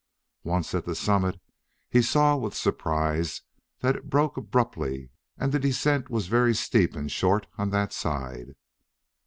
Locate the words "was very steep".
6.09-6.95